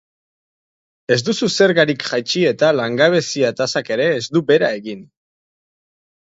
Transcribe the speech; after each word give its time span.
Ez 1.15 1.17
duzu 1.27 1.49
zergarik 1.49 2.05
jaitsi 2.07 2.43
eta 2.53 2.71
langabezia-tasak 2.79 3.93
ere 3.97 4.09
ez 4.15 4.25
du 4.39 4.43
bera 4.49 4.73
egin. 4.81 5.07